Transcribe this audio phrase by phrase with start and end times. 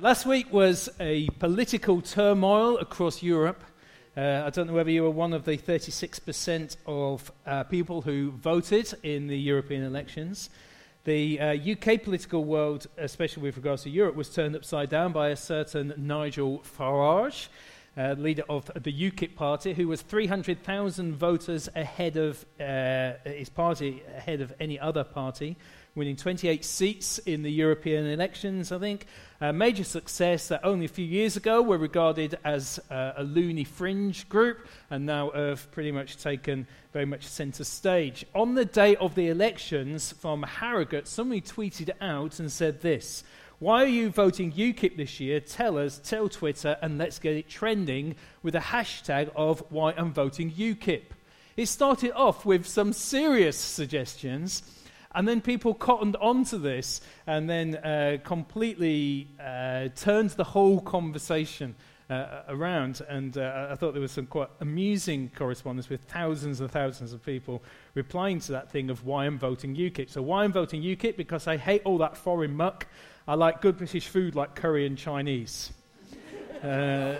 [0.00, 3.62] Last week was a political turmoil across Europe.
[4.16, 8.30] Uh, I don't know whether you were one of the 36% of uh, people who
[8.30, 10.48] voted in the European elections.
[11.04, 15.28] The uh, UK political world, especially with regards to Europe, was turned upside down by
[15.28, 17.48] a certain Nigel Farage,
[17.98, 24.02] uh, leader of the UKIP party, who was 300,000 voters ahead of uh, his party,
[24.16, 25.58] ahead of any other party
[25.94, 29.06] winning 28 seats in the European elections, I think.
[29.40, 33.64] A major success that only a few years ago were regarded as uh, a loony
[33.64, 38.24] fringe group and now have pretty much taken very much centre stage.
[38.34, 43.24] On the day of the elections from Harrogate, somebody tweeted out and said this.
[43.60, 45.38] Why are you voting UKIP this year?
[45.38, 50.14] Tell us, tell Twitter, and let's get it trending with a hashtag of why I'm
[50.14, 51.02] voting UKIP.
[51.58, 54.62] It started off with some serious suggestions,
[55.14, 61.74] and then people cottoned onto this and then uh, completely uh, turned the whole conversation
[62.10, 63.00] uh, around.
[63.08, 67.24] And uh, I thought there was some quite amusing correspondence with thousands and thousands of
[67.24, 67.62] people
[67.94, 70.10] replying to that thing of why I'm voting UKIP.
[70.10, 71.16] So, why I'm voting UKIP?
[71.16, 72.86] Because I hate all that foreign muck.
[73.26, 75.72] I like good British food like curry and Chinese.
[76.60, 77.16] Uh,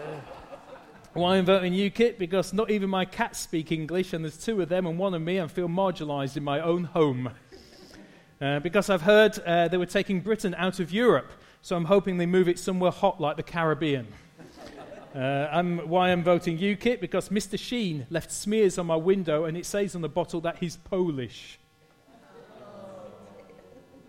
[1.14, 2.18] why I'm voting UKIP?
[2.18, 5.22] Because not even my cats speak English, and there's two of them and one of
[5.22, 7.30] me, and feel marginalised in my own home.
[8.40, 12.16] Uh, because I've heard uh, they were taking Britain out of Europe, so I'm hoping
[12.16, 14.06] they move it somewhere hot like the Caribbean.
[15.14, 17.00] Uh, I'm, why I'm voting UKIP?
[17.00, 17.58] Because Mr.
[17.58, 21.58] Sheen left smears on my window and it says on the bottle that he's Polish.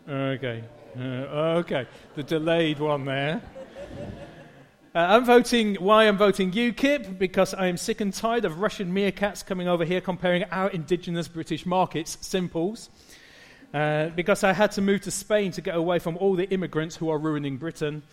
[0.08, 0.64] Okay.
[0.98, 1.88] Uh, okay.
[2.16, 3.42] The delayed one there.
[4.94, 5.76] Uh, I'm voting.
[5.76, 7.18] Why I'm voting UKIP?
[7.18, 11.28] Because I am sick and tired of Russian meerkats coming over here comparing our indigenous
[11.28, 12.18] British markets.
[12.22, 12.90] Simples.
[13.74, 16.96] Uh, because I had to move to Spain to get away from all the immigrants
[16.96, 18.04] who are ruining Britain.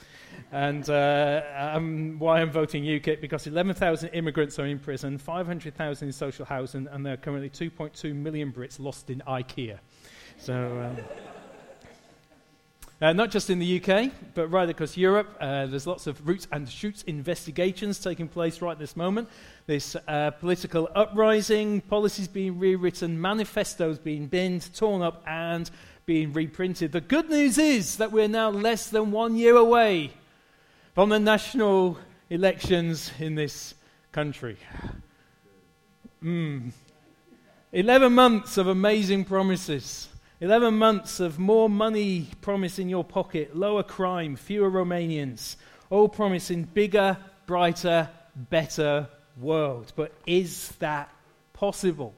[0.53, 6.13] And uh, um, why I'm voting UKIP, because 11,000 immigrants are in prison, 500,000 in
[6.13, 9.79] social housing, and there are currently 2.2 million Brits lost in IKEA.
[10.39, 10.95] So.
[10.97, 11.05] Um,
[13.01, 15.37] uh, not just in the UK, but right across Europe.
[15.41, 19.29] Uh, there's lots of roots and shoots investigations taking place right at this moment.
[19.67, 25.71] This uh, political uprising, policies being rewritten, manifestos being binned, torn up, and
[26.07, 26.91] being reprinted.
[26.91, 30.11] The good news is that we're now less than one year away
[30.95, 31.99] from the national
[32.31, 33.75] elections in this
[34.11, 34.57] country.
[36.23, 36.73] Mm.
[37.73, 40.09] 11 months of amazing promises.
[40.41, 45.57] 11 months of more money promise in your pocket, lower crime, fewer Romanians,
[45.91, 47.17] all promising bigger,
[47.47, 49.09] brighter, better
[49.41, 49.93] world.
[49.97, 51.09] But is that
[51.55, 52.15] possible?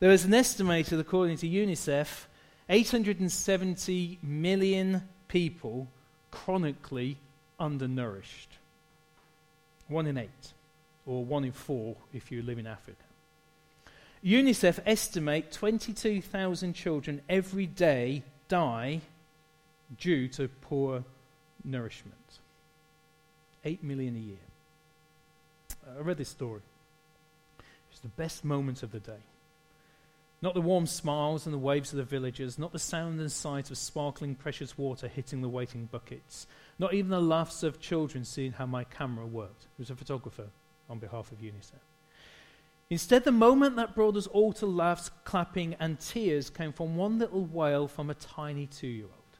[0.00, 2.26] There is an estimated, according to UNICEF,
[2.70, 5.88] 870 million people
[6.30, 7.18] chronically
[7.60, 8.52] undernourished.
[9.88, 10.52] One in eight,
[11.04, 13.03] or one in four if you live in Africa.
[14.24, 19.02] UNICEF estimate 22,000 children every day die
[19.98, 21.04] due to poor
[21.62, 22.14] nourishment.
[23.66, 24.36] 8 million a year.
[25.98, 26.62] I read this story.
[27.90, 29.20] It's the best moment of the day.
[30.40, 33.70] Not the warm smiles and the waves of the villagers, not the sound and sight
[33.70, 36.46] of sparkling precious water hitting the waiting buckets,
[36.78, 39.64] not even the laughs of children seeing how my camera worked.
[39.64, 40.46] It was a photographer
[40.88, 41.80] on behalf of UNICEF.
[42.94, 47.18] Instead, the moment that brought us all to laughs, clapping, and tears came from one
[47.18, 49.38] little wail from a tiny two year old.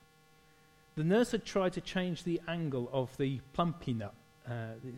[0.97, 4.11] The nurse had tried to change the angle of the Plumpy'Nut,
[4.49, 4.51] uh,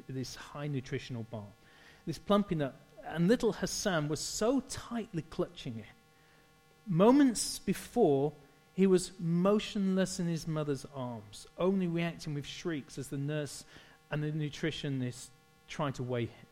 [0.08, 1.44] this high nutritional bar.
[2.06, 2.72] This Plumpy'Nut,
[3.04, 5.94] and little Hassan was so tightly clutching it.
[6.86, 8.32] Moments before,
[8.72, 13.66] he was motionless in his mother's arms, only reacting with shrieks as the nurse
[14.10, 15.26] and the nutritionist
[15.68, 16.45] tried to weigh him.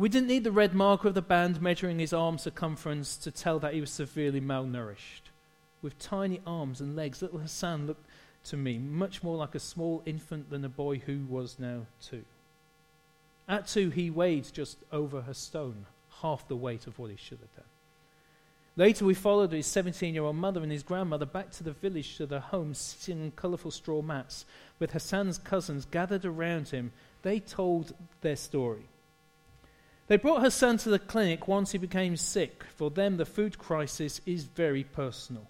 [0.00, 3.58] We didn't need the red marker of the band measuring his arm circumference to tell
[3.58, 5.28] that he was severely malnourished.
[5.82, 8.06] With tiny arms and legs, little Hassan looked
[8.44, 12.24] to me much more like a small infant than a boy who was now two.
[13.46, 15.84] At two, he weighed just over a stone,
[16.22, 17.64] half the weight of what he should have done.
[18.76, 22.16] Later, we followed his 17 year old mother and his grandmother back to the village
[22.16, 24.46] to their home, sitting on colourful straw mats.
[24.78, 27.92] With Hassan's cousins gathered around him, they told
[28.22, 28.86] their story.
[30.10, 32.64] They brought her son to the clinic once he became sick.
[32.74, 35.46] For them, the food crisis is very personal.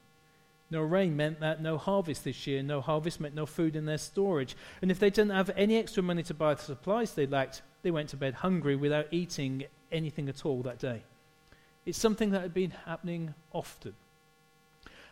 [0.70, 2.62] No rain meant that no harvest this year.
[2.62, 4.54] No harvest meant no food in their storage.
[4.82, 7.90] And if they didn't have any extra money to buy the supplies they lacked, they
[7.90, 11.04] went to bed hungry without eating anything at all that day.
[11.86, 13.94] It's something that had been happening often.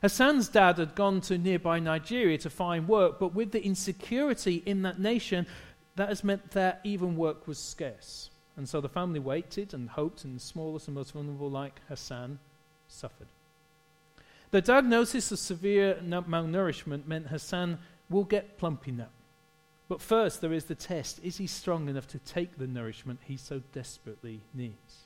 [0.03, 4.83] Hassan's dad had gone to nearby Nigeria to find work, but with the insecurity in
[4.83, 5.47] that nation,
[5.97, 8.29] that has meant that even work was scarce.
[8.58, 12.40] And so the family waited and hoped, and the smallest and most vulnerable, like Hassan,
[12.88, 13.28] suffered.
[14.50, 17.78] The diagnosis of severe malnourishment meant Hassan
[18.10, 19.08] will get Plumpy'Nut.
[19.88, 23.37] But first, there is the test is he strong enough to take the nourishment he
[23.37, 25.05] so desperately needs?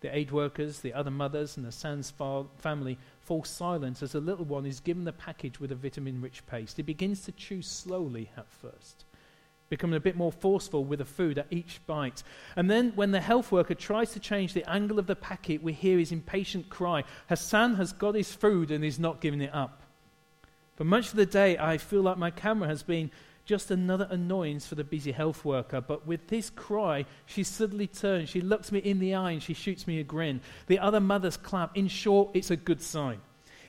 [0.00, 2.12] The aid workers, the other mothers, and Hassan's
[2.58, 6.44] family fall silent as the little one is given the package with a vitamin rich
[6.46, 6.76] paste.
[6.78, 9.04] He begins to chew slowly at first,
[9.72, 12.22] becoming a bit more forceful with the food at each bite.
[12.56, 15.72] And then, when the health worker tries to change the angle of the packet, we
[15.72, 19.80] hear his impatient cry Hassan has got his food and is not giving it up.
[20.76, 23.10] For much of the day, I feel like my camera has been
[23.46, 25.80] just another annoyance for the busy health worker.
[25.80, 29.54] But with this cry, she suddenly turns, she looks me in the eye, and she
[29.54, 30.42] shoots me a grin.
[30.66, 31.74] The other mothers clap.
[31.78, 33.22] In short, it's a good sign.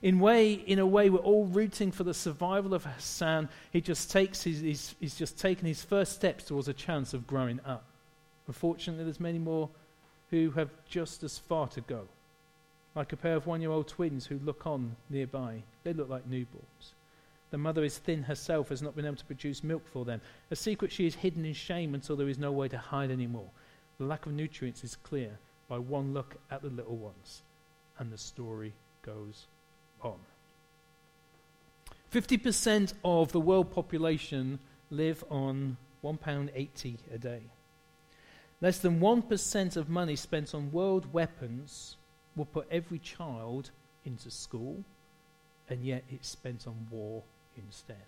[0.03, 3.47] In, way, in a way, we're all rooting for the survival of Hassan.
[3.71, 7.25] He just takes his, he's, he's just taken his first steps towards a chance of
[7.25, 7.85] growing up.
[8.47, 9.69] Unfortunately, there's many more
[10.29, 12.01] who have just as far to go.
[12.95, 15.63] Like a pair of one year old twins who look on nearby.
[15.85, 16.91] They look like newborns.
[17.51, 20.19] The mother is thin herself, has not been able to produce milk for them.
[20.51, 23.49] A secret she is hidden in shame until there is no way to hide anymore.
[23.99, 25.39] The lack of nutrients is clear
[25.69, 27.41] by one look at the little ones.
[27.99, 29.45] And the story goes
[30.05, 30.19] on.
[32.13, 34.59] 50% of the world population
[34.91, 37.41] live on £1.80 a day.
[38.61, 41.97] Less than 1% of money spent on world weapons
[42.35, 43.71] will put every child
[44.05, 44.83] into school,
[45.69, 47.23] and yet it's spent on war
[47.57, 48.05] instead.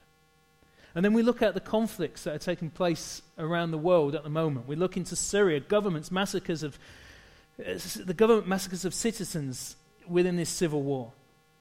[0.93, 4.23] And then we look at the conflicts that are taking place around the world at
[4.23, 4.67] the moment.
[4.67, 6.79] We look into Syria, government's massacres of
[7.59, 9.75] uh, the government massacres of citizens
[10.07, 11.11] within this civil war.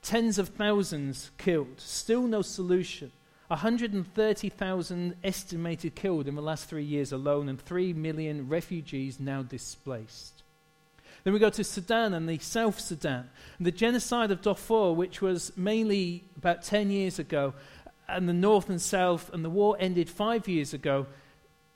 [0.05, 3.11] Tens of thousands killed, still no solution.
[3.49, 10.43] 130,000 estimated killed in the last three years alone, and 3 million refugees now displaced.
[11.25, 13.31] Then we go to Sudan and the South Sudan.
[13.57, 17.55] And the genocide of Darfur, which was mainly about 10 years ago,
[18.07, 21.07] and the North and South, and the war ended five years ago.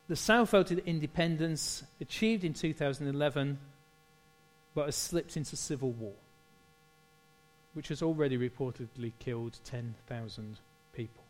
[0.08, 3.58] The South voted independence, achieved in 2011,
[4.74, 6.12] but has slipped into civil war,
[7.78, 10.58] which has already reportedly killed 10,000
[10.92, 11.22] people.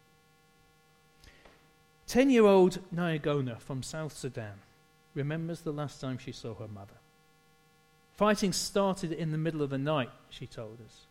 [2.07, 4.55] 10 year old Nyagona from South Sudan
[5.13, 6.95] remembers the last time she saw her mother.
[8.17, 11.03] Fighting started in the middle of the night, she told us.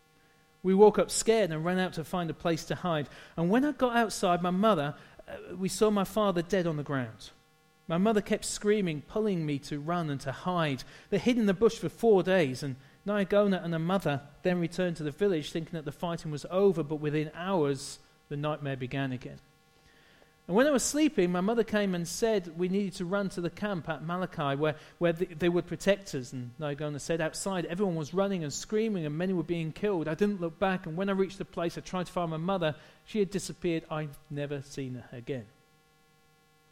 [0.64, 3.08] We woke up scared and ran out to find a place to hide.
[3.36, 4.96] And when I got outside, my mother,
[5.28, 7.30] uh, we saw my father dead on the ground.
[7.86, 10.82] My mother kept screaming, pulling me to run and to hide.
[11.10, 12.74] They hid in the bush for four days, and
[13.08, 16.82] Nyagona and her mother then returned to the village thinking that the fighting was over,
[16.82, 19.38] but within hours, the nightmare began again.
[20.46, 23.42] And when I was sleeping, my mother came and said we needed to run to
[23.42, 26.32] the camp at Malakal where, where the, they would protect us.
[26.32, 30.08] And Nyagona said outside everyone was running and screaming and many were being killed.
[30.08, 32.38] I didn't look back, and when I reached the place, I tried to find my
[32.38, 32.74] mother.
[33.04, 33.84] She had disappeared.
[33.90, 35.44] I'd never seen her again.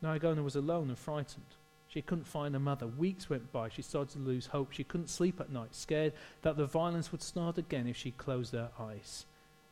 [0.03, 1.45] Nyagona was alone and frightened.
[1.97, 2.87] She couldn't find her mother.
[2.87, 3.71] Weeks went by.
[3.71, 4.71] She started to lose hope.
[4.71, 6.13] She couldn't sleep at night, scared
[6.43, 9.25] that the violence would start again if she closed her eyes.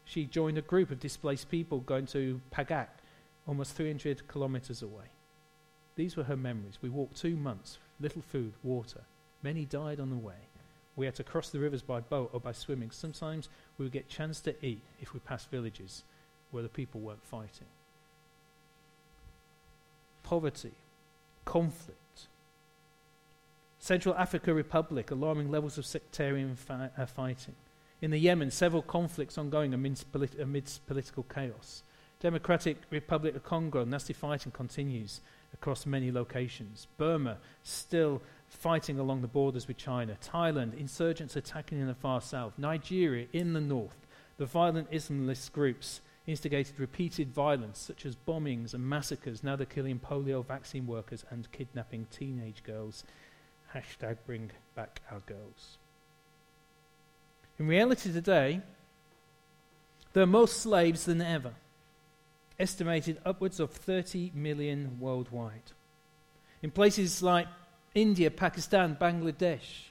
[0.06, 2.88] She joined a group of displaced people going to Pagak
[3.46, 5.04] almost 300 kilometers away.
[5.96, 6.78] These were her memories.
[6.80, 9.02] We walked two months, little food, water.
[9.42, 10.48] Many died on the way.
[10.96, 12.90] We had to cross the rivers by boat or by swimming.
[12.90, 16.04] Sometimes we would get chance to eat if we passed villages
[16.52, 17.68] where the people weren't fighting.
[20.22, 20.72] Poverty,
[21.44, 22.26] conflict.
[23.78, 27.54] Central Africa Republic, alarming levels of sectarian fi- uh, fighting.
[28.00, 30.06] In the Yemen, several conflicts ongoing amidst,
[30.40, 31.82] amidst political chaos.
[32.20, 35.20] Democratic Republic of Congo, nasty fighting continues
[35.52, 36.86] across many locations.
[36.96, 40.16] Burma, still fighting along the borders with China.
[40.22, 42.54] Thailand, insurgents attacking in the far south.
[42.58, 44.06] Nigeria, in the north.
[44.36, 49.44] The violent Islamist groups instigated repeated violence, such as bombings and massacres.
[49.44, 53.04] Now they're killing polio vaccine workers and kidnapping teenage girls.
[53.74, 55.78] Hashtag bring back our girls.
[57.58, 58.60] In reality today,
[60.12, 61.54] there are more slaves than ever
[62.58, 65.72] estimated upwards of 30 million worldwide.
[66.62, 67.48] In places like
[67.94, 69.90] India, Pakistan, Bangladesh,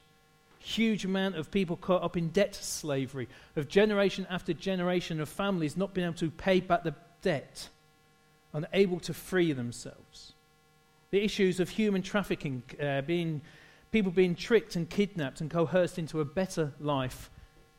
[0.63, 5.75] huge amount of people caught up in debt slavery, of generation after generation of families
[5.75, 7.69] not being able to pay back the debt,
[8.53, 10.33] unable to free themselves.
[11.11, 13.41] The issues of human trafficking, uh, being,
[13.91, 17.29] people being tricked and kidnapped and coerced into a better life,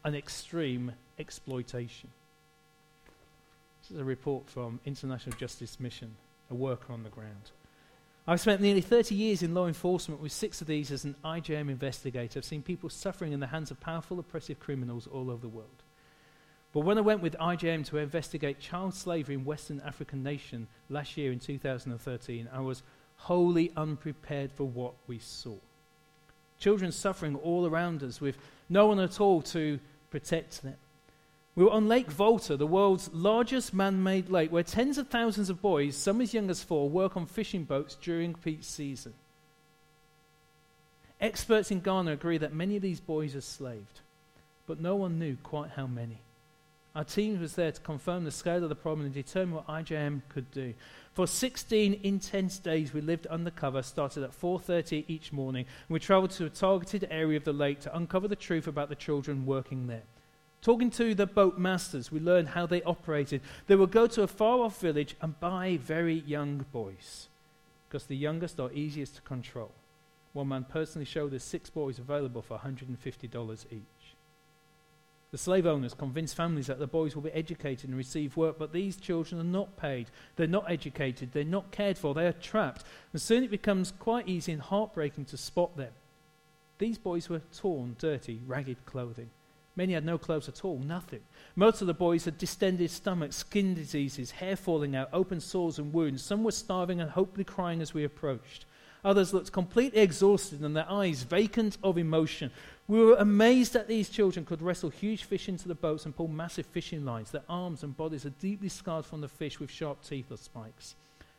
[0.05, 2.11] and extreme exploitation.
[3.83, 6.14] This is a report from International Justice Mission,
[6.50, 7.50] a worker on the ground.
[8.26, 11.69] I've spent nearly 30 years in law enforcement with six of these as an IJM
[11.69, 12.38] investigator.
[12.38, 15.83] I've seen people suffering in the hands of powerful, oppressive criminals all over the world.
[16.73, 21.19] But when I went with IJM to investigate child slavery in Western African nation last
[21.19, 22.83] year in 2013, I was
[23.16, 25.57] wholly unprepared for what we saw.
[26.59, 28.38] Children suffering all around us with
[28.71, 29.78] no one at all to
[30.11, 30.76] protect them.
[31.56, 35.50] We were on Lake Volta, the world's largest man made lake, where tens of thousands
[35.50, 39.14] of boys, some as young as four, work on fishing boats during peak season.
[41.20, 44.00] Experts in Ghana agree that many of these boys are slaved,
[44.66, 46.20] but no one knew quite how many.
[46.96, 50.23] Our team was there to confirm the scale of the problem and determine what IJM
[50.28, 50.75] could do.
[51.12, 56.30] For 16 intense days, we lived undercover, started at 4:30 each morning, and we traveled
[56.32, 59.87] to a targeted area of the lake to uncover the truth about the children working
[59.87, 60.04] there.
[60.64, 63.42] Talking to the boat masters, we learned how they operated.
[63.66, 67.28] They would go to a far off village and buy very young boys,
[67.87, 69.73] because the youngest are easiest to control.
[70.33, 73.83] One man personally showed us six boys available for $150 each.
[75.33, 78.73] The slave owners convinced families that the boys will be educated and receive work, but
[78.73, 80.06] these children are not paid.
[80.37, 81.33] They're not educated.
[81.33, 82.14] They're not cared for.
[82.14, 82.85] They are trapped.
[83.12, 85.92] And soon it becomes quite easy and heartbreaking to spot them.
[86.78, 89.28] These boys were torn, dirty, ragged clothing.
[89.76, 91.21] Many had no clothes at all, nothing.
[91.57, 95.93] Most of the boys had distended stomachs, skin diseases, hair falling out, open sores and
[95.93, 96.23] wounds.
[96.23, 98.66] Some were starving and hopefully crying as we approached.
[99.04, 102.50] Others looked completely exhausted and their eyes vacant of emotion.
[102.87, 106.28] We were amazed that these children could wrestle huge fish into the boats and pull
[106.28, 107.31] massive fishing lines.
[107.31, 110.95] Their arms and bodies are deeply scarred from the fish with sharp teeth or spikes.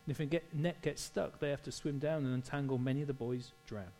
[0.05, 2.77] And if a get, net gets stuck, they have to swim down and untangle.
[2.77, 3.91] Many of the boys drown.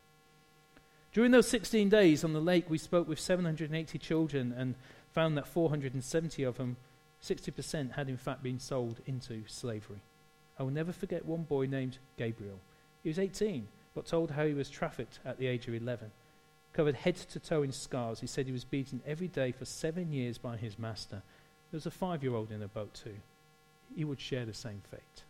[1.16, 4.76] During those 16 days on the lake, we spoke with 780 children and
[5.14, 6.76] found that 470 of them,
[7.24, 10.02] 60%, had in fact been sold into slavery.
[10.60, 12.60] I will never forget one boy named Gabriel.
[13.02, 16.12] He was 18, but told how he was trafficked at the age of 11.
[16.74, 20.12] Covered head to toe in scars, he said he was beaten every day for seven
[20.12, 21.24] years by his master.
[21.72, 23.16] There was a five year old in the boat, too.
[23.96, 25.24] He would share the same fate.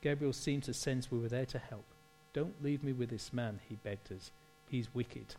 [0.00, 1.86] Gabriel seemed to sense we were there to help.
[2.32, 4.30] Don't leave me with this man, he begged us.
[4.70, 5.34] He's wicked.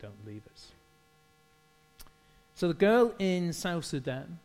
[0.00, 0.72] Don't leave us.
[2.54, 4.38] So the girl in South Sudan,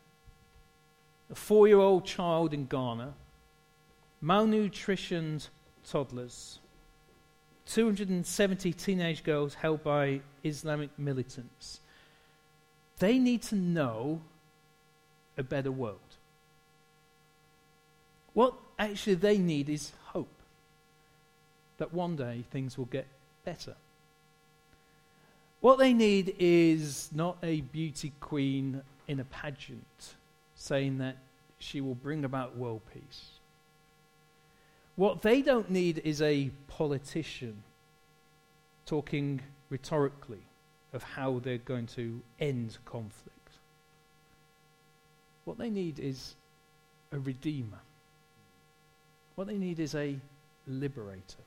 [1.29, 3.13] a four year old child in Ghana,
[4.23, 5.49] malnutritioned
[5.83, 6.59] toddlers,
[7.65, 11.81] 270 teenage girls held by Islamic militants.
[12.99, 14.21] They need to know
[15.37, 15.99] a better world.
[18.33, 20.31] What actually they need is hope
[21.77, 23.07] that one day things will get
[23.43, 23.75] better.
[25.65, 30.13] What they need is not a beauty queen in a pageant
[30.53, 31.17] saying that
[31.57, 33.39] she will bring about world peace.
[34.95, 37.63] What they don't need is a politician
[38.85, 39.41] talking
[39.71, 40.43] rhetorically
[40.93, 43.49] of how they're going to end conflict.
[45.45, 46.35] What they need is
[47.11, 47.79] a redeemer.
[49.33, 50.15] What they need is a
[50.67, 51.43] liberator.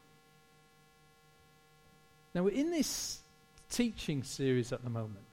[2.35, 3.21] Now, we're in this
[3.71, 5.25] teaching series at the moment,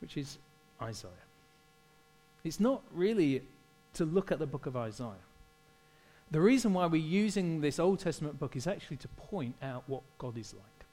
[0.00, 0.38] which is
[0.80, 1.10] Isaiah.
[2.44, 3.42] It's not really
[3.94, 5.24] to look at the book of Isaiah.
[6.30, 10.02] The reason why we're using this Old Testament book is actually to point out what
[10.18, 10.86] God is like.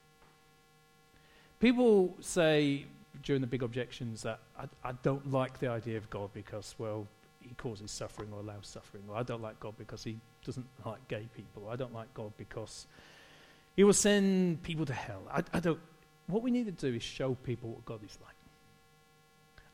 [1.60, 2.86] People say
[3.24, 7.08] during the big objections that I, I don't like the idea of God because, well,
[7.39, 11.08] he causes suffering or allows suffering, or I don't like God because he doesn't like
[11.08, 12.88] gay people, I don't like God because
[13.75, 15.22] he will send people to hell.
[15.32, 15.80] I, I don't,
[16.27, 18.36] what we need to do is show people what God is like.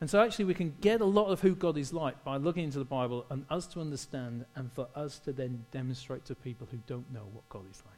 [0.00, 2.64] And so, actually, we can get a lot of who God is like by looking
[2.64, 6.66] into the Bible and us to understand, and for us to then demonstrate to people
[6.70, 7.94] who don't know what God is like.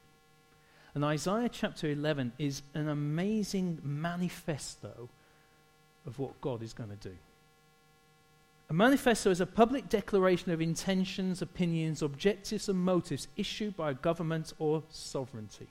[0.94, 5.08] And Isaiah chapter 11 is an amazing manifesto
[6.06, 7.14] of what God is going to do.
[8.68, 13.94] A manifesto is a public declaration of intentions, opinions, objectives, and motives issued by a
[13.94, 15.68] government or sovereignty.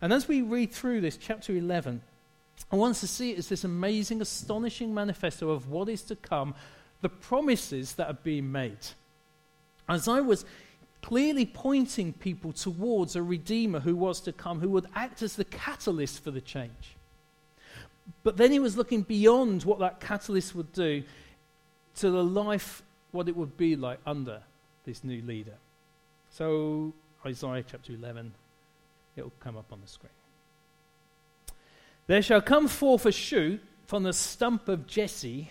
[0.00, 2.02] And as we read through this, chapter 11,
[2.70, 6.54] I want to see it as this amazing, astonishing manifesto of what is to come,
[7.00, 8.78] the promises that are being made.
[9.88, 10.44] Isaiah was
[11.02, 15.44] clearly pointing people towards a Redeemer who was to come, who would act as the
[15.44, 16.96] catalyst for the change.
[18.22, 21.02] But then he was looking beyond what that catalyst would do
[21.96, 22.82] to the life,
[23.12, 24.40] what it would be like under
[24.84, 25.54] this new leader.
[26.30, 26.92] So,
[27.24, 28.32] Isaiah chapter 11,
[29.16, 30.12] it will come up on the screen.
[32.06, 35.50] There shall come forth a shoot from the stump of Jesse,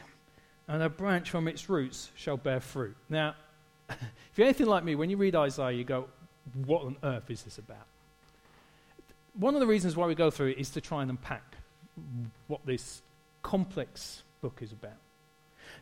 [0.67, 2.95] and a branch from its roots shall bear fruit.
[3.09, 3.35] Now,
[3.89, 3.97] if
[4.35, 6.07] you're anything like me, when you read Isaiah, you go,
[6.65, 7.87] what on earth is this about?
[9.33, 11.55] One of the reasons why we go through it is to try and unpack
[12.47, 13.01] what this
[13.41, 14.97] complex book is about.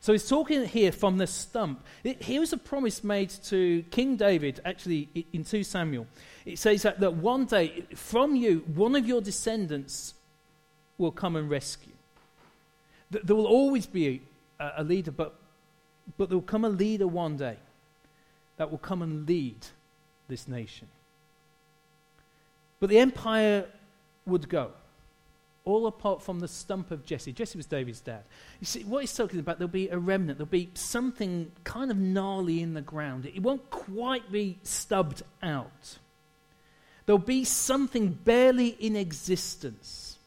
[0.01, 1.85] So he's talking here from the stump.
[2.03, 6.07] It, here was a promise made to King David, actually, in 2 Samuel.
[6.43, 10.15] It says that, that one day, from you, one of your descendants
[10.97, 11.93] will come and rescue.
[13.11, 14.21] There will always be
[14.59, 15.35] a, a leader, but,
[16.17, 17.57] but there will come a leader one day
[18.57, 19.67] that will come and lead
[20.27, 20.87] this nation.
[22.79, 23.67] But the empire
[24.25, 24.71] would go
[25.63, 27.31] all apart from the stump of Jesse.
[27.31, 28.23] Jesse was David's dad.
[28.59, 31.97] You see, what he's talking about, there'll be a remnant, there'll be something kind of
[31.97, 33.25] gnarly in the ground.
[33.25, 35.99] It won't quite be stubbed out.
[37.05, 40.17] There'll be something barely in existence.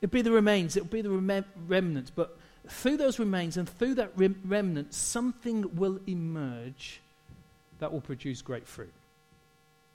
[0.00, 2.38] It'll be the remains, it'll be the rem- remnant, but
[2.68, 7.00] through those remains and through that rem- remnant, something will emerge
[7.78, 8.92] that will produce great fruit.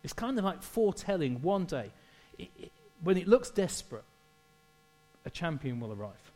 [0.03, 1.91] It's kind of like foretelling one day.
[2.37, 2.71] It, it,
[3.03, 4.03] when it looks desperate,
[5.25, 6.31] a champion will arrive.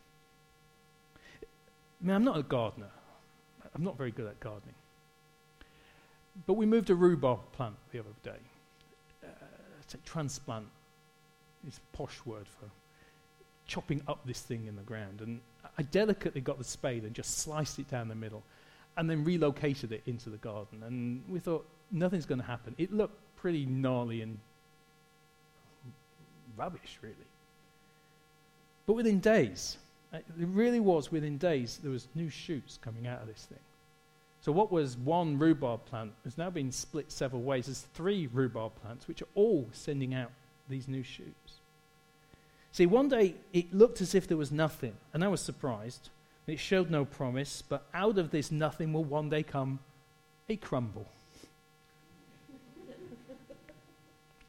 [2.08, 2.92] I'm not a gardener.
[3.74, 4.76] I'm not very good at gardening.
[6.46, 8.40] But we moved a rhubarb plant the other day.
[9.24, 9.28] Uh,
[9.82, 10.68] it's a transplant.
[11.66, 12.70] It's a posh word for
[13.68, 15.22] chopping up this thing in the ground.
[15.22, 15.40] And
[15.78, 18.44] I delicately got the spade and just sliced it down the middle
[18.98, 20.84] and then relocated it into the garden.
[20.84, 22.76] And we thought, nothing's going to happen.
[22.78, 24.38] It looked pretty gnarly and
[26.58, 27.16] rubbish, really.
[28.86, 29.78] But within days,
[30.14, 33.60] uh, it really was within days, there was new shoots coming out of this thing.
[34.42, 37.68] So what was one rhubarb plant has now been split several ways.
[37.68, 40.32] There's three rhubarb plants, which are all sending out
[40.68, 41.60] these new shoots.
[42.72, 46.10] See, one day it looked as if there was nothing, and I was surprised.
[46.46, 49.80] It showed no promise, but out of this nothing will one day come
[50.50, 51.08] a crumble.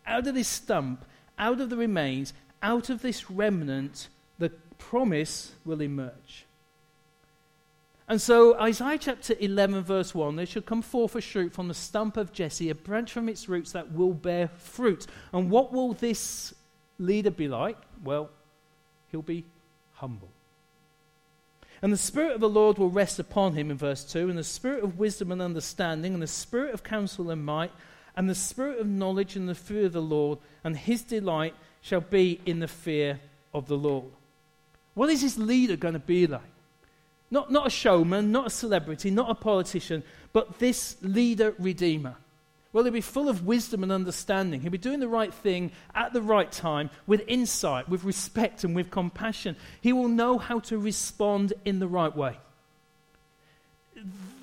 [0.06, 1.04] out of this stump
[1.38, 6.46] out of the remains, out of this remnant, the promise will emerge.
[8.06, 11.74] And so, Isaiah chapter 11, verse 1 there shall come forth a shoot from the
[11.74, 15.06] stump of Jesse, a branch from its roots that will bear fruit.
[15.32, 16.54] And what will this
[16.98, 17.78] leader be like?
[18.02, 18.30] Well,
[19.10, 19.44] he'll be
[19.94, 20.28] humble.
[21.80, 24.44] And the Spirit of the Lord will rest upon him in verse 2, and the
[24.44, 27.72] Spirit of wisdom and understanding, and the Spirit of counsel and might
[28.16, 32.00] and the spirit of knowledge and the fear of the Lord, and his delight shall
[32.00, 33.20] be in the fear
[33.52, 34.10] of the Lord.
[34.94, 36.40] What is this leader going to be like?
[37.30, 42.16] Not, not a showman, not a celebrity, not a politician, but this leader redeemer.
[42.72, 44.60] Well, he'll be full of wisdom and understanding.
[44.60, 48.74] He'll be doing the right thing at the right time with insight, with respect, and
[48.74, 49.56] with compassion.
[49.80, 52.36] He will know how to respond in the right way.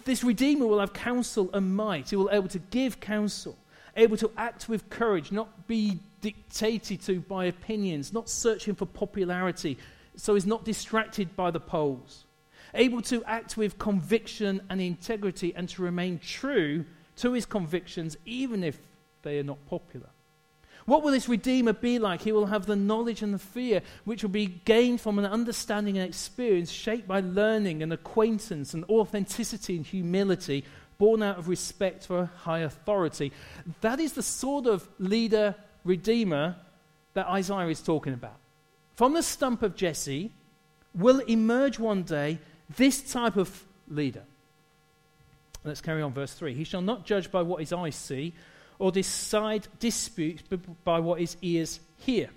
[0.04, 2.10] This Redeemer will have counsel and might.
[2.10, 3.58] He will be able to give counsel
[3.96, 9.78] able to act with courage, not be dictated to by opinions, not searching for popularity,
[10.16, 12.26] so he's not distracted by the polls.
[12.74, 16.86] Able to act with conviction and integrity and to remain true
[17.18, 18.80] to his convictions, even if
[19.24, 20.10] they are not popular.
[20.86, 22.22] What will this Redeemer be like?
[22.22, 25.98] He will have the knowledge and the fear which will be gained from an understanding
[25.98, 30.66] and experience shaped by learning and acquaintance and authenticity and humility
[30.98, 33.32] born out of respect for high authority.
[33.82, 36.56] That is the sort of leader, redeemer
[37.14, 38.38] that Isaiah is talking about.
[38.96, 40.32] From the stump of Jesse
[40.94, 42.38] will emerge one day
[42.78, 44.24] this type of leader.
[45.64, 46.54] Let's carry on, verse 3.
[46.54, 48.34] He shall not judge by what his eyes see,
[48.82, 50.44] or decide disputes
[50.84, 52.30] by what his ears hear.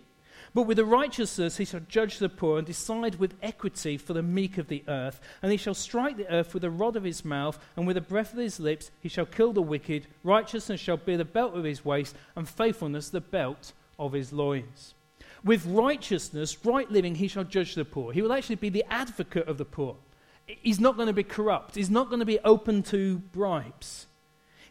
[0.53, 4.23] But with the righteousness he shall judge the poor and decide with equity for the
[4.23, 5.21] meek of the earth.
[5.43, 8.01] And he shall strike the earth with the rod of his mouth, and with the
[8.01, 10.07] breath of his lips he shall kill the wicked.
[10.23, 14.95] Righteousness shall be the belt of his waist, and faithfulness the belt of his loins.
[15.43, 18.13] With righteousness, right living, he shall judge the poor.
[18.13, 19.97] He will actually be the advocate of the poor.
[20.47, 21.75] He's not going to be corrupt.
[21.75, 24.07] He's not going to be open to bribes.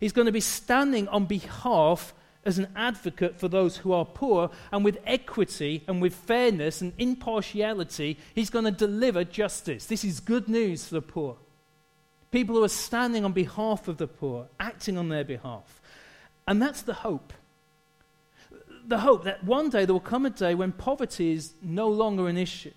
[0.04, 2.14] He's going to be standing on behalf
[2.44, 6.92] as an advocate for those who are poor, and with equity and with fairness and
[6.98, 9.86] impartiality, he's going to deliver justice.
[9.86, 11.38] This is good news for the poor.
[12.32, 15.82] People who are standing on behalf of the poor, acting on their behalf.
[16.50, 17.32] And that's the hope.
[18.86, 22.28] The hope that one day there will come a day when poverty is no longer
[22.28, 22.74] an issue,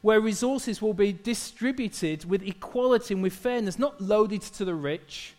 [0.00, 5.34] where resources will be distributed with equality and with fairness, not loaded to the rich,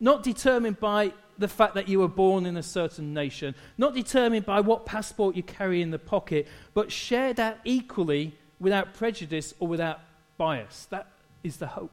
[0.00, 4.46] not determined by the fact that you were born in a certain nation, not determined
[4.46, 9.68] by what passport you carry in the pocket, but shared out equally without prejudice or
[9.68, 10.00] without
[10.38, 10.86] bias.
[10.90, 11.08] That
[11.42, 11.92] is the hope.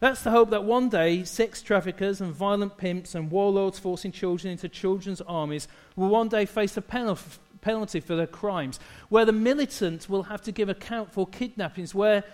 [0.00, 4.50] That's the hope that one day sex traffickers and violent pimps and warlords forcing children
[4.50, 10.08] into children's armies will one day face a penalty for their crimes, where the militant
[10.08, 12.24] will have to give account for kidnappings, where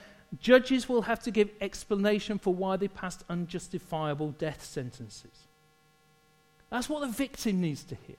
[0.41, 5.47] judges will have to give explanation for why they passed unjustifiable death sentences.
[6.71, 8.17] That's what the victim needs to hear.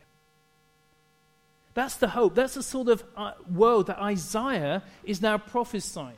[1.76, 2.36] That's the hope.
[2.36, 6.18] That's the sort of uh, world that Isaiah is now prophesying.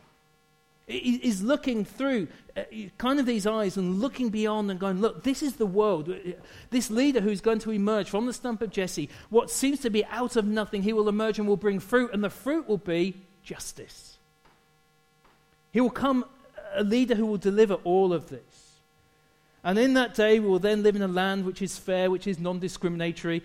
[0.87, 2.63] He is looking through uh,
[2.97, 6.13] kind of these eyes and looking beyond and going, look, this is the world.
[6.69, 10.05] This leader who's going to emerge from the stump of Jesse, what seems to be
[10.05, 13.15] out of nothing, he will emerge and will bring fruit, and the fruit will be
[13.43, 14.10] justice.
[15.71, 16.25] He will come
[16.73, 18.79] a leader who will deliver all of this.
[19.63, 22.27] And in that day, we will then live in a land which is fair, which
[22.27, 23.43] is non discriminatory,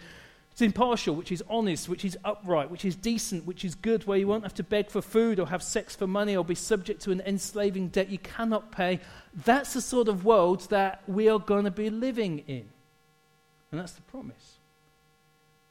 [0.57, 4.17] it's impartial, which is honest, which is upright, which is decent, which is good, where
[4.17, 7.03] you won't have to beg for food or have sex for money or be subject
[7.03, 9.01] to an enslaving debt you cannot pay.
[9.45, 12.65] That's the sort of world that we are going to be living in.
[13.71, 14.57] And that's the promise.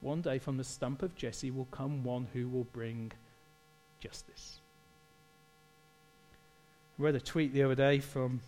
[0.01, 3.11] One day from the stump of Jesse will come one who will bring
[3.99, 4.59] justice.
[6.97, 8.39] Read a tweet the other day from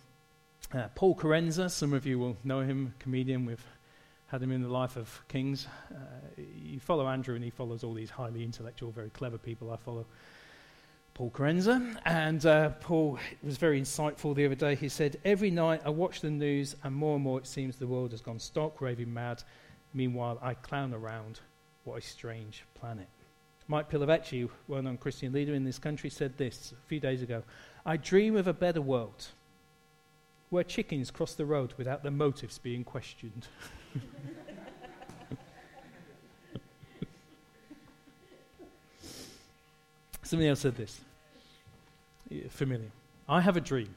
[0.72, 1.70] uh, Paul Kerensa.
[1.70, 3.62] Some of you will know him, comedian We've
[4.28, 5.66] had him in the life of kings.
[5.94, 5.96] Uh,
[6.56, 9.70] you follow Andrew, and he follows all these highly intellectual, very clever people.
[9.70, 10.06] I follow
[11.12, 12.00] Paul Kerensa.
[12.06, 14.76] And uh, Paul was very insightful the other day.
[14.76, 17.86] He said, Every night I watch the news, and more and more it seems the
[17.86, 19.42] world has gone stark raving mad.
[19.92, 21.40] Meanwhile, I clown around.
[21.84, 23.08] What a strange planet.
[23.68, 27.42] Mike Pilavachi, well known Christian leader in this country, said this a few days ago
[27.84, 29.26] I dream of a better world
[30.50, 33.46] where chickens cross the road without their motives being questioned.
[40.22, 41.00] Somebody else said this.
[42.50, 42.90] Familiar.
[43.28, 43.94] I have a dream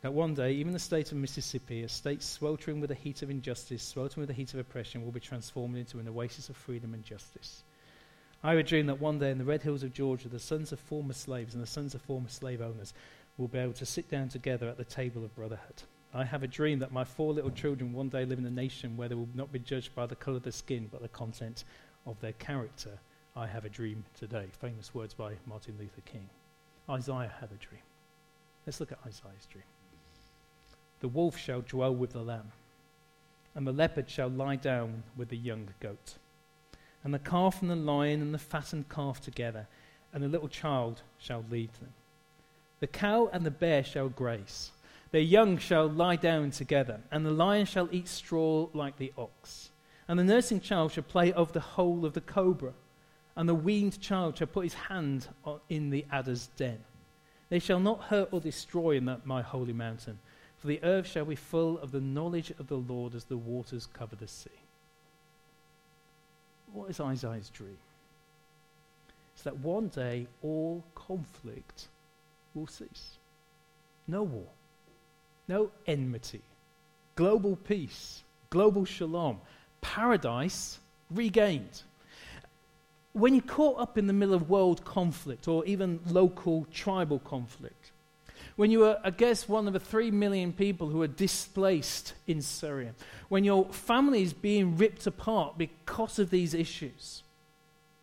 [0.00, 3.30] that one day, even the state of Mississippi, a state sweltering with the heat of
[3.30, 6.92] injustice, sweltering with the heat of oppression, will be transformed into an oasis of freedom
[6.92, 7.62] and justice.
[8.44, 10.78] I a dream that one day in the red hills of Georgia, the sons of
[10.78, 12.92] former slaves and the sons of former slave owners
[13.38, 15.82] will be able to sit down together at the table of brotherhood.
[16.12, 18.98] I have a dream that my four little children one day live in a nation
[18.98, 21.64] where they will not be judged by the color of their skin, but the content
[22.06, 22.90] of their character.
[23.34, 24.48] I have a dream today.
[24.60, 26.28] Famous words by Martin Luther King.
[26.90, 27.82] Isaiah had a dream.
[28.66, 29.64] Let's look at Isaiah's dream.
[31.00, 32.52] The wolf shall dwell with the lamb,
[33.54, 36.16] and the leopard shall lie down with the young goat.
[37.04, 39.68] And the calf and the lion and the fattened calf together,
[40.12, 41.92] and the little child shall lead them.
[42.80, 44.72] The cow and the bear shall graze
[45.14, 49.70] their young shall lie down together, and the lion shall eat straw like the ox.
[50.08, 52.72] And the nursing child shall play over the hole of the cobra,
[53.36, 55.28] and the weaned child shall put his hand
[55.68, 56.80] in the adder's den.
[57.48, 60.18] They shall not hurt or destroy in that my holy mountain,
[60.56, 63.86] for the earth shall be full of the knowledge of the Lord as the waters
[63.86, 64.50] cover the sea.
[66.74, 67.78] What is Isaiah's dream?
[69.34, 71.88] It's that one day all conflict
[72.54, 73.16] will cease.
[74.06, 74.44] No war
[75.48, 76.42] no enmity,
[77.16, 79.40] global peace, global shalom,
[79.80, 80.78] paradise
[81.10, 81.82] regained.
[83.12, 87.83] When you're caught up in the middle of world conflict or even local tribal conflict,
[88.56, 92.40] when you are, I guess, one of the three million people who are displaced in
[92.40, 92.94] Syria,
[93.28, 97.22] when your family is being ripped apart because of these issues,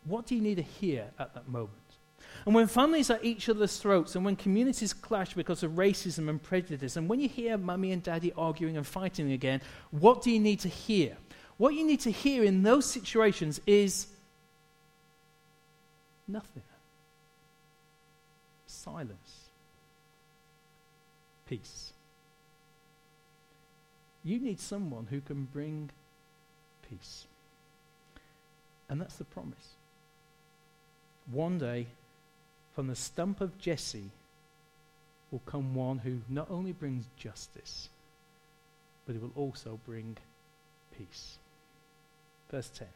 [0.05, 1.77] what do you need to hear at that moment?
[2.45, 6.27] And when families are at each other's throats, and when communities clash because of racism
[6.27, 9.61] and prejudice, and when you hear mummy and daddy arguing and fighting again,
[9.91, 11.15] what do you need to hear?
[11.57, 14.07] What you need to hear in those situations is
[16.27, 16.63] nothing.
[18.65, 19.40] Silence.
[21.51, 21.91] Peace.
[24.23, 25.89] You need someone who can bring
[26.89, 27.25] peace.
[28.87, 29.75] And that's the promise.
[31.29, 31.87] One day,
[32.73, 34.11] from the stump of Jesse
[35.29, 37.89] will come one who not only brings justice,
[39.05, 40.15] but he will also bring
[40.97, 41.37] peace.
[42.49, 42.87] Verse 10.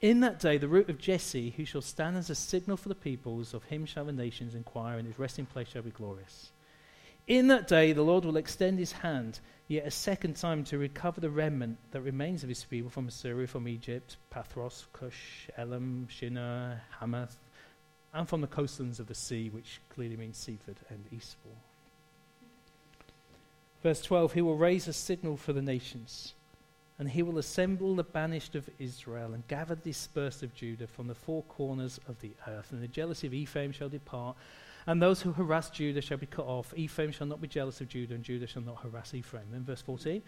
[0.00, 2.94] In that day, the root of Jesse, who shall stand as a signal for the
[2.94, 6.50] peoples, of him shall the nations inquire, and his resting place shall be glorious.
[7.26, 11.20] In that day, the Lord will extend his hand yet a second time to recover
[11.20, 16.82] the remnant that remains of his people from Assyria, from Egypt, Pathros, Cush, Elam, Shinar,
[17.00, 17.38] Hamath,
[18.12, 21.52] and from the coastlands of the sea, which clearly means Seaford and Eastbourne.
[23.82, 26.34] Verse 12 He will raise a signal for the nations,
[26.98, 31.06] and he will assemble the banished of Israel, and gather the dispersed of Judah from
[31.06, 32.70] the four corners of the earth.
[32.70, 34.36] And the jealousy of Ephraim shall depart,
[34.86, 36.74] And those who harass Judah shall be cut off.
[36.76, 39.46] Ephraim shall not be jealous of Judah, and Judah shall not harass Ephraim.
[39.50, 40.22] Then verse 14.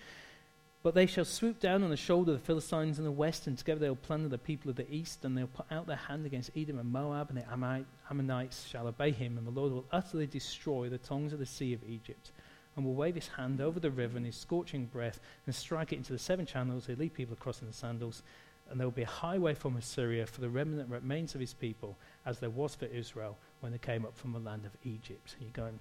[0.83, 3.59] But they shall swoop down on the shoulder of the Philistines in the west, and
[3.59, 6.27] together they will plunder the people of the east, and they'll put out their hand
[6.27, 10.27] against Edom and Moab, and the Ammonites shall obey him, and the Lord will utterly
[10.27, 12.31] destroy the tongues of the sea of Egypt,
[12.77, 15.97] and will wave his hand over the river in his scorching breath, and strike it
[15.97, 16.87] into the seven channels.
[16.87, 18.23] He'll lead people across in the sandals,
[18.71, 21.97] and there will be a highway from Assyria for the remnant remains of his people,
[22.25, 25.35] as there was for Israel when they came up from the land of Egypt.
[25.39, 25.79] And you're going,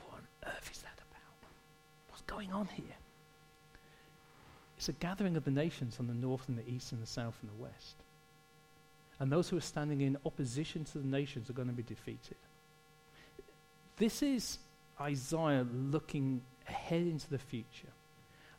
[0.00, 1.50] what on earth is that about?
[2.08, 2.96] What's going on here?
[4.76, 7.38] It's a gathering of the nations on the north and the east and the south
[7.40, 7.94] and the west.
[9.20, 12.36] And those who are standing in opposition to the nations are going to be defeated.
[13.96, 14.58] This is
[15.00, 17.92] Isaiah looking ahead into the future.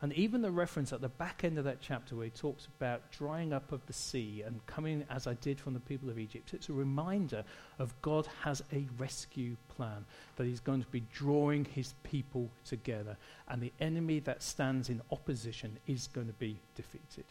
[0.03, 3.09] And even the reference at the back end of that chapter where he talks about
[3.13, 6.53] drying up of the sea and coming as I did from the people of Egypt,
[6.53, 7.45] it's a reminder
[7.79, 10.03] of God has a rescue plan,
[10.35, 13.15] that he's going to be drawing his people together,
[13.47, 17.23] and the enemy that stands in opposition is going to be defeated.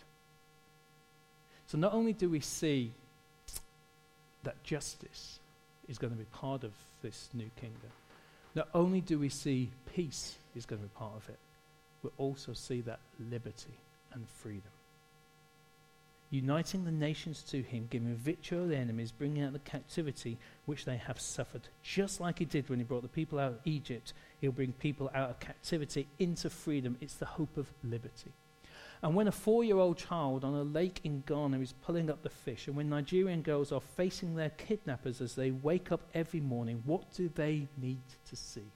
[1.66, 2.94] So not only do we see
[4.44, 5.40] that justice
[5.88, 7.90] is going to be part of this new kingdom,
[8.54, 11.38] not only do we see peace is going to be part of it,
[12.02, 13.78] will also see that liberty
[14.12, 14.70] and freedom.
[16.30, 20.86] Uniting the nations to him, giving victory to the enemies, bringing out the captivity which
[20.86, 21.68] they have suffered.
[21.82, 25.10] Just like he did when he brought the people out of Egypt, he'll bring people
[25.14, 26.96] out of captivity into freedom.
[27.02, 28.32] It's the hope of liberty.
[29.02, 32.22] And when a four year old child on a lake in Ghana is pulling up
[32.22, 36.40] the fish, and when Nigerian girls are facing their kidnappers as they wake up every
[36.40, 38.70] morning, what do they need to see?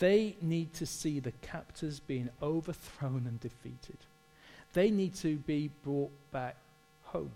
[0.00, 3.98] They need to see the captors being overthrown and defeated.
[4.72, 6.56] They need to be brought back
[7.04, 7.32] home.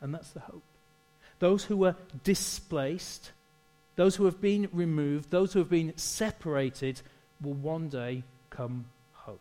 [0.00, 0.64] And that's the hope.
[1.38, 3.30] Those who were displaced,
[3.94, 7.00] those who have been removed, those who have been separated,
[7.40, 9.38] will one day come home.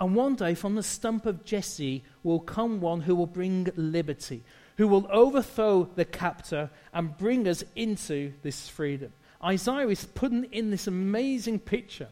[0.00, 4.44] And one day, from the stump of Jesse, will come one who will bring liberty,
[4.78, 9.12] who will overthrow the captor and bring us into this freedom.
[9.44, 12.08] Isaiah is putting in this amazing picture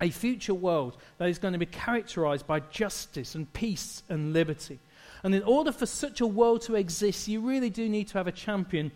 [0.00, 4.78] a future world that is going to be characterized by justice and peace and liberty.
[5.22, 8.28] And in order for such a world to exist, you really do need to have
[8.28, 8.92] a champion.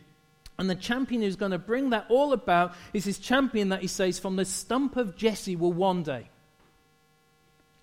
[0.58, 3.88] And the champion who's going to bring that all about is his champion that he
[3.88, 6.28] says, from the stump of Jesse will one day.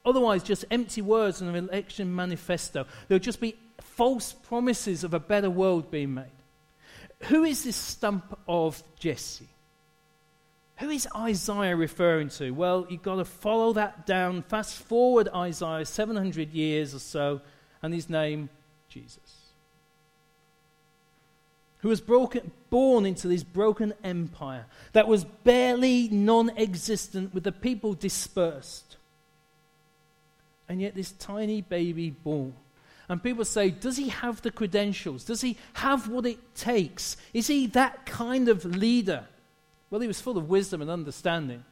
[0.05, 2.85] Otherwise, just empty words and an election manifesto.
[3.07, 6.25] There'll just be false promises of a better world being made.
[7.23, 9.49] Who is this stump of Jesse?
[10.79, 12.51] Who is Isaiah referring to?
[12.51, 14.43] Well, you've got to follow that down.
[14.43, 17.41] Fast forward Isaiah 700 years or so,
[17.81, 18.49] and his name,
[18.87, 19.39] Jesus.
[21.79, 27.51] Who was broken, born into this broken empire that was barely non existent with the
[27.51, 28.95] people dispersed.
[30.69, 32.53] And yet, this tiny baby born.
[33.09, 35.25] And people say, Does he have the credentials?
[35.25, 37.17] Does he have what it takes?
[37.33, 39.25] Is he that kind of leader?
[39.89, 41.63] Well, he was full of wisdom and understanding.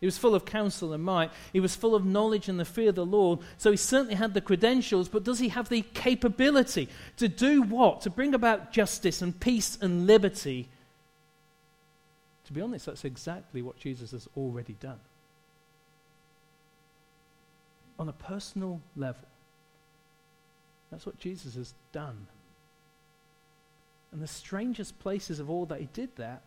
[0.00, 1.30] He was full of counsel and might.
[1.52, 3.40] He was full of knowledge and the fear of the Lord.
[3.56, 8.02] So he certainly had the credentials, but does he have the capability to do what?
[8.02, 10.68] To bring about justice and peace and liberty?
[12.44, 15.00] To be honest, that's exactly what Jesus has already done.
[17.98, 19.26] On a personal level,
[20.90, 22.26] that's what Jesus has done.
[24.12, 26.42] And the strangest places of all that he did that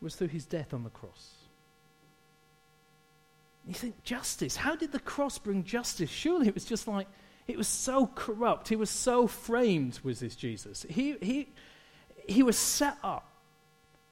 [0.00, 1.34] was through his death on the cross.
[3.66, 4.56] You think, justice?
[4.56, 6.10] How did the cross bring justice?
[6.10, 7.06] Surely it was just like,
[7.46, 8.68] it was so corrupt.
[8.68, 10.86] He was so framed, was this Jesus.
[10.88, 11.48] He, he,
[12.26, 13.26] he was set up.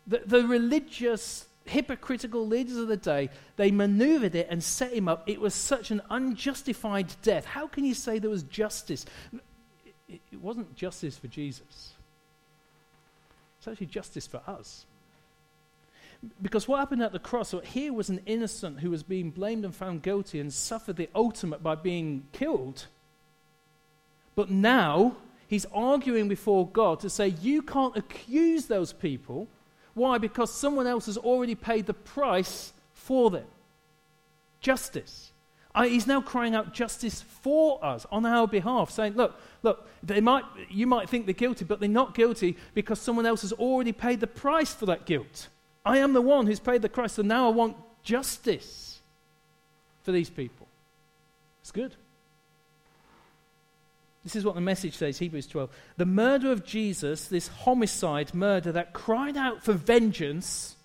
[0.06, 5.28] The, the religious, hypocritical leaders of the day, they maneuvered it and set him up.
[5.28, 7.44] It was such an unjustified death.
[7.44, 9.06] How can you say there was justice?
[10.08, 11.92] It, it wasn't justice for Jesus,
[13.58, 14.84] it's actually justice for us.
[16.42, 19.64] Because what happened at the cross, so here was an innocent who was being blamed
[19.64, 22.86] and found guilty and suffered the ultimate by being killed.
[24.34, 29.48] But now he's arguing before God to say, You can't accuse those people.
[29.94, 30.18] Why?
[30.18, 33.46] Because someone else has already paid the price for them.
[34.60, 35.32] Justice.
[35.74, 40.20] I, he's now crying out justice for us on our behalf, saying, Look, look, they
[40.20, 43.92] might, you might think they're guilty, but they're not guilty because someone else has already
[43.92, 45.48] paid the price for that guilt.
[45.88, 49.00] I am the one who's paid the Christ, and now I want justice
[50.02, 50.68] for these people.
[51.62, 51.94] It's good.
[54.22, 55.70] This is what the message says, Hebrews 12.
[55.96, 60.76] The murder of Jesus, this homicide murder that cried out for vengeance,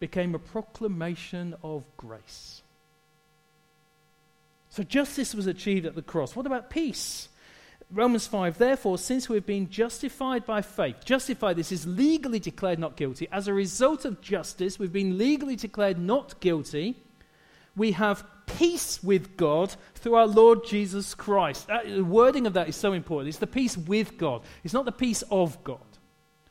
[0.00, 2.62] became a proclamation of grace.
[4.70, 6.34] So justice was achieved at the cross.
[6.34, 7.28] What about peace?
[7.90, 12.96] Romans 5, therefore, since we've been justified by faith, justified, this is legally declared not
[12.96, 13.28] guilty.
[13.30, 16.96] As a result of justice, we've been legally declared not guilty.
[17.76, 21.68] We have peace with God through our Lord Jesus Christ.
[21.68, 23.28] That, the wording of that is so important.
[23.28, 25.78] It's the peace with God, it's not the peace of God.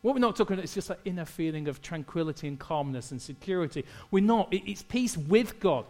[0.01, 3.19] What we're not talking about is just that inner feeling of tranquility and calmness and
[3.19, 3.85] security.
[4.11, 4.49] We're not.
[4.51, 5.85] It's peace with God.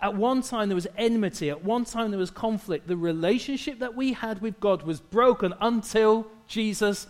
[0.00, 1.50] At one time, there was enmity.
[1.50, 2.86] At one time, there was conflict.
[2.86, 7.06] The relationship that we had with God was broken until Jesus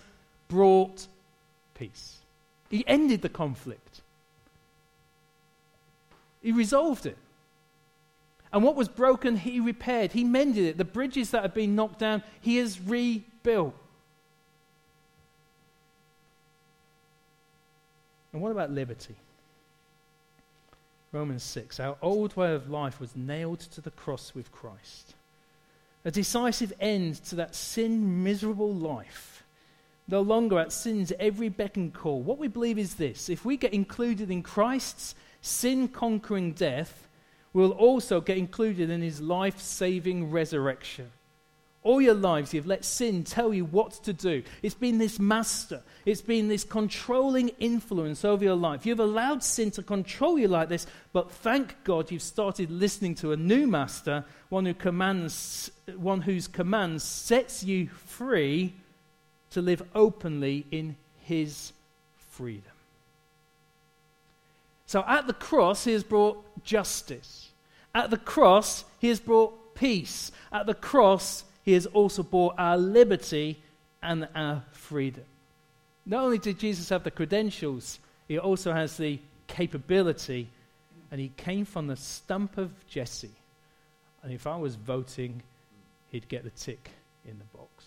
[0.49, 1.07] brought
[1.75, 2.19] peace.
[2.71, 4.01] He ended the conflict,
[6.43, 7.19] He resolved it.
[8.53, 10.13] And what was broken, He repaired.
[10.13, 10.79] He mended it.
[10.79, 13.75] The bridges that had been knocked down, He has rebuilt.
[18.33, 19.15] And what about liberty?
[21.13, 21.79] Romans 6.
[21.79, 25.15] Our old way of life was nailed to the cross with Christ.
[26.05, 29.45] A decisive end to that sin miserable life.
[30.09, 32.23] No longer at sin's every beck and call.
[32.23, 37.09] What we believe is this if we get included in Christ's sin conquering death,
[37.53, 41.11] we'll also get included in his life saving resurrection.
[41.85, 44.45] All your lives, you've let sin tell you what to do.
[44.63, 48.87] It's been this master, it's been this controlling influence over your life.
[48.87, 53.33] You've allowed sin to control you like this, but thank God you've started listening to
[53.33, 58.75] a new master, one, who commands, one whose commands sets you free
[59.51, 61.73] to live openly in his
[62.31, 62.63] freedom.
[64.87, 67.51] So at the cross, he has brought justice.
[67.95, 70.31] At the cross, he has brought peace.
[70.53, 73.61] At the cross, he has also bought our liberty
[74.03, 75.25] and our freedom.
[76.05, 80.49] Not only did Jesus have the credentials, he also has the capability,
[81.11, 83.31] and he came from the stump of Jesse.
[84.23, 85.43] And if I was voting,
[86.11, 86.91] he'd get the tick
[87.25, 87.85] in the box.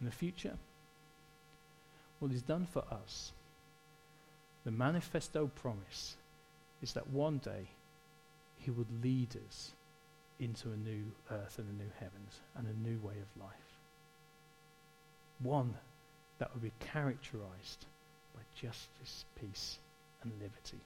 [0.00, 0.56] In the future,
[2.18, 3.32] what he's done for us,
[4.64, 6.16] the manifesto promise,
[6.82, 7.68] is that one day
[8.58, 9.72] he would lead us
[10.40, 13.52] into a new earth and a new heavens and a new way of life.
[15.40, 15.74] One
[16.38, 17.86] that would be characterized
[18.34, 19.78] by justice, peace,
[20.22, 20.80] and liberty.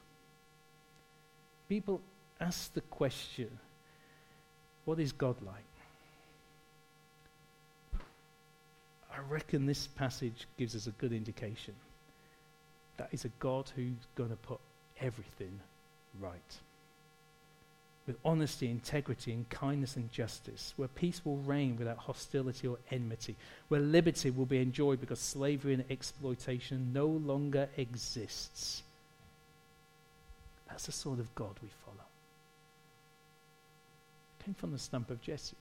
[1.68, 2.00] People
[2.40, 3.58] ask the question
[4.84, 5.64] what is God like?
[9.12, 11.74] I reckon this passage gives us a good indication.
[12.96, 14.60] That is a God who's going to put
[15.00, 15.60] everything
[16.20, 16.56] right
[18.08, 23.36] with honesty, integrity, and kindness and justice, where peace will reign without hostility or enmity,
[23.68, 28.82] where liberty will be enjoyed because slavery and exploitation no longer exists.
[30.68, 32.06] That's the sort of God we follow.
[34.40, 35.56] It came from the stump of Jesse.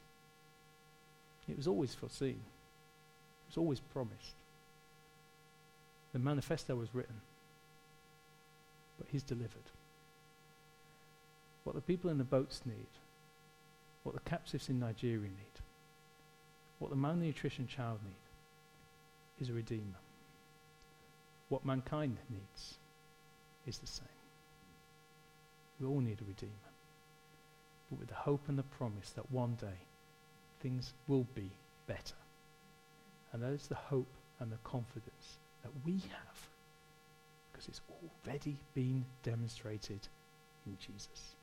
[1.49, 2.29] It was always foreseen.
[2.29, 4.35] It was always promised.
[6.13, 7.19] The manifesto was written,
[8.97, 9.69] but he's delivered
[11.67, 12.87] what the people in the boats need,
[14.03, 15.59] what the captives in Nigeria need,
[16.79, 19.99] what the malnutrition child need, is a redeemer.
[21.49, 22.75] What mankind needs
[23.67, 24.07] is the same.
[25.81, 26.71] We all need a redeemer,
[27.89, 29.81] but with the hope and the promise that one day
[30.61, 31.51] things will be
[31.85, 32.15] better.
[33.33, 34.07] And that is the hope
[34.39, 36.47] and the confidence that we have
[37.51, 37.81] because it's
[38.25, 40.07] already been demonstrated
[40.65, 41.35] in Jesus.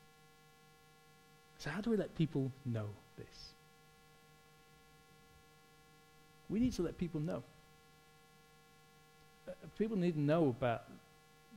[1.59, 2.87] So, how do we let people know
[3.17, 3.53] this?
[6.49, 7.43] We need to let people know.
[9.47, 10.83] Uh, people need to know about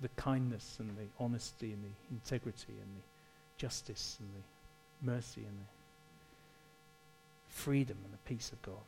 [0.00, 3.02] the kindness and the honesty and the integrity and the
[3.58, 5.68] justice and the mercy and the
[7.48, 8.84] freedom and the peace of God.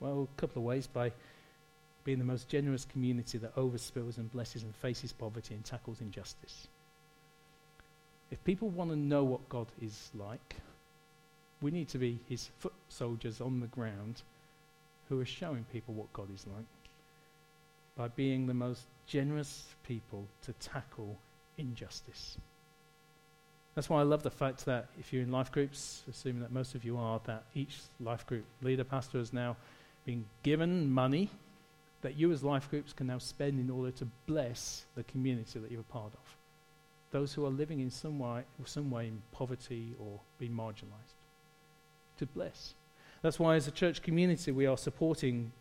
[0.00, 1.12] Well, a couple of ways by
[2.04, 6.68] being the most generous community that overspills and blesses and faces poverty and tackles injustice.
[8.34, 10.56] If people want to know what God is like,
[11.62, 14.22] we need to be his foot soldiers on the ground
[15.08, 16.66] who are showing people what God is like
[17.96, 21.16] by being the most generous people to tackle
[21.58, 22.36] injustice.
[23.76, 26.74] That's why I love the fact that if you're in life groups, assuming that most
[26.74, 29.56] of you are, that each life group leader pastor has now
[30.04, 31.30] been given money
[32.02, 35.70] that you as life groups can now spend in order to bless the community that
[35.70, 36.36] you're a part of
[37.14, 41.14] those who are living in some way, some way in poverty or being marginalized.
[42.18, 42.74] to bless.
[43.22, 45.52] That's why, as a church community, we are supporting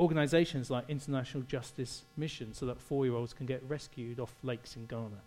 [0.00, 4.74] organizations like International Justice Mission so that four year olds can get rescued off lakes
[4.74, 5.20] in Ghana.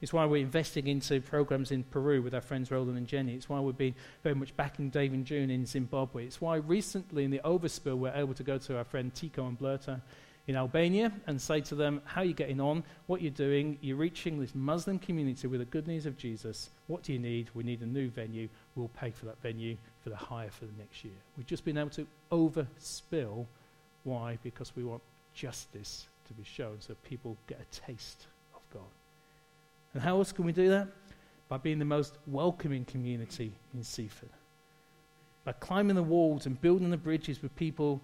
[0.00, 3.34] It's why we're investing into programs in Peru with our friends Roland and Jenny.
[3.34, 6.24] It's why we've been very much backing Dave and June in Zimbabwe.
[6.24, 9.58] It's why recently in the overspill we're able to go to our friend Tico and
[9.58, 10.00] Blurta
[10.46, 12.84] in Albania and say to them, How are you getting on?
[13.06, 13.78] What are you're doing?
[13.80, 16.70] You're reaching this Muslim community with the good news of Jesus.
[16.86, 17.50] What do you need?
[17.54, 18.48] We need a new venue.
[18.74, 21.14] We'll pay for that venue for the hire for the next year.
[21.36, 23.46] We've just been able to overspill.
[24.04, 24.38] Why?
[24.42, 28.82] Because we want justice to be shown so people get a taste of God.
[29.94, 30.88] And how else can we do that?
[31.48, 34.30] By being the most welcoming community in Seaford.
[35.44, 38.00] By climbing the walls and building the bridges with people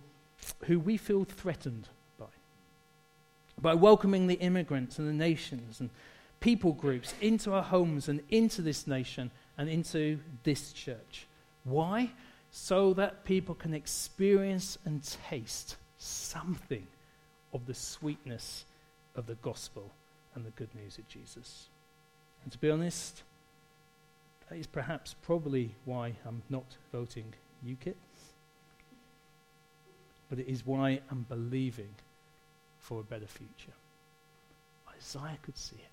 [0.64, 1.88] who we feel threatened.
[3.60, 5.90] By welcoming the immigrants and the nations and
[6.40, 11.26] people groups into our homes and into this nation and into this church.
[11.64, 12.10] Why?
[12.50, 16.86] So that people can experience and taste something
[17.52, 18.64] of the sweetness
[19.14, 19.90] of the gospel
[20.34, 21.68] and the good news of Jesus.
[22.42, 23.22] And to be honest,
[24.48, 27.34] that is perhaps probably why I'm not voting
[27.66, 27.94] UKIP.
[30.28, 31.90] But it is why I'm believing
[32.80, 33.72] for a better future.
[34.96, 35.90] Isaiah could see it.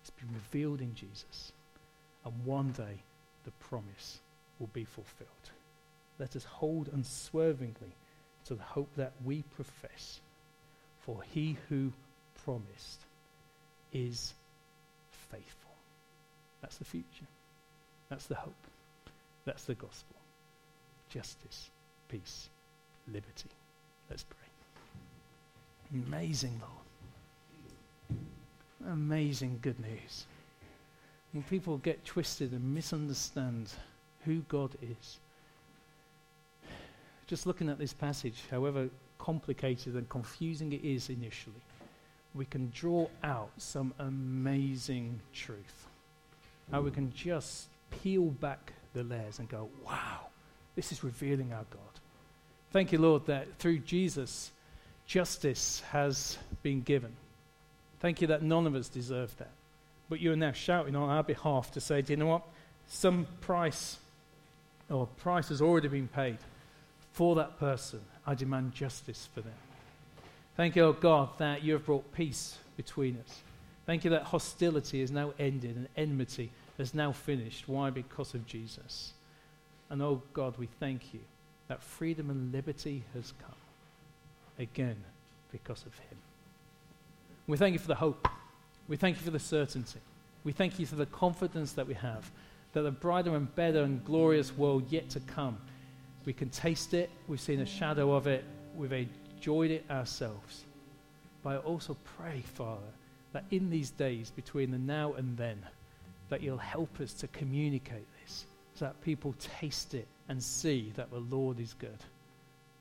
[0.00, 1.52] It's been revealed in Jesus.
[2.24, 3.02] And one day
[3.44, 4.20] the promise
[4.58, 5.28] will be fulfilled.
[6.18, 7.94] Let us hold unswervingly
[8.46, 10.20] to the hope that we profess.
[11.00, 11.92] For he who
[12.44, 13.00] promised
[13.92, 14.34] is
[15.30, 15.72] faithful.
[16.60, 17.26] That's the future.
[18.08, 18.54] That's the hope.
[19.44, 20.16] That's the gospel.
[21.08, 21.70] Justice,
[22.08, 22.48] peace,
[23.08, 23.50] liberty.
[24.08, 24.41] Let's pray.
[25.92, 28.22] Amazing, Lord.
[28.92, 30.24] Amazing good news.
[31.32, 33.70] When people get twisted and misunderstand
[34.24, 35.18] who God is,
[37.26, 38.88] just looking at this passage, however
[39.18, 41.62] complicated and confusing it is initially,
[42.34, 45.86] we can draw out some amazing truth.
[46.70, 50.26] How we can just peel back the layers and go, wow,
[50.74, 52.00] this is revealing our God.
[52.70, 54.50] Thank you, Lord, that through Jesus,
[55.12, 57.12] justice has been given.
[58.00, 59.50] Thank you that none of us deserve that.
[60.08, 62.44] But you are now shouting on our behalf to say, do you know what?
[62.88, 63.98] Some price
[64.88, 66.38] or price has already been paid
[67.12, 68.00] for that person.
[68.26, 69.52] I demand justice for them.
[70.56, 73.40] Thank you, oh God, that you have brought peace between us.
[73.84, 77.68] Thank you that hostility is now ended and enmity has now finished.
[77.68, 77.90] Why?
[77.90, 79.12] Because of Jesus.
[79.90, 81.20] And oh God, we thank you
[81.68, 83.61] that freedom and liberty has come
[84.58, 84.96] again
[85.50, 86.18] because of him.
[87.46, 88.28] We thank you for the hope.
[88.88, 90.00] We thank you for the certainty.
[90.44, 92.30] We thank you for the confidence that we have
[92.72, 95.58] that the brighter and better and glorious world yet to come,
[96.24, 98.44] we can taste it, we've seen a shadow of it,
[98.74, 100.64] we've enjoyed it ourselves.
[101.42, 102.80] But I also pray, Father,
[103.32, 105.58] that in these days between the now and then,
[106.28, 111.10] that you'll help us to communicate this so that people taste it and see that
[111.10, 111.98] the Lord is good.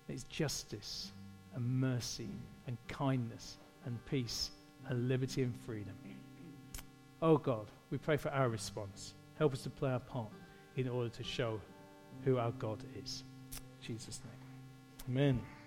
[0.08, 1.12] It's justice
[1.56, 2.30] and mercy
[2.68, 4.52] and kindness and peace
[4.88, 5.95] and liberty and freedom.
[7.22, 9.14] Oh God, we pray for our response.
[9.38, 10.32] Help us to play our part
[10.76, 11.60] in order to show
[12.26, 13.24] who our God is.
[13.54, 15.10] In Jesus' name.
[15.10, 15.61] Amen.